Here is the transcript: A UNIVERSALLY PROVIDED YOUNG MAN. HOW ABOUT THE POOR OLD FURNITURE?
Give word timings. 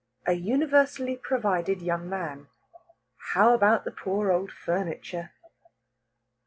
A 0.25 0.31
UNIVERSALLY 0.33 1.17
PROVIDED 1.17 1.79
YOUNG 1.83 2.09
MAN. 2.09 2.47
HOW 3.33 3.53
ABOUT 3.53 3.85
THE 3.85 3.91
POOR 3.91 4.31
OLD 4.31 4.51
FURNITURE? 4.51 5.29